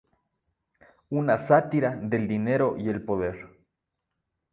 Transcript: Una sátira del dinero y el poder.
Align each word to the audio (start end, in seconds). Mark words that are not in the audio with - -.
Una 1.11 1.37
sátira 1.37 1.95
del 1.95 2.27
dinero 2.27 2.75
y 2.75 2.89
el 2.89 3.03
poder. 3.05 3.51